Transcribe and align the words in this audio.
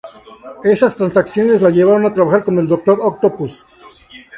Esas 0.63 0.95
transacciones 0.95 1.61
la 1.61 1.69
llevaron 1.69 2.07
a 2.07 2.13
trabajar 2.15 2.43
con 2.43 2.57
el 2.57 2.67
Dr. 2.67 2.97
Octopus. 3.01 3.67